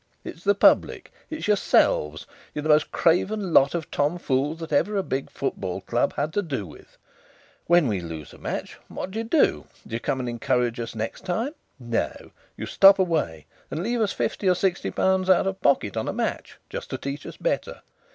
[0.23, 2.25] It's the public it's yourselves.
[2.55, 6.33] You're the most craven lot of tom fools that ever a big football club had
[6.33, 6.97] to do with.
[7.67, 9.67] When we lose a match, what do you do?
[9.85, 11.53] Do you come and encourage us next time?
[11.79, 16.07] No, you stop away, and leave us fifty or sixty pound out of pocket on
[16.07, 17.83] a match, just to teach us better!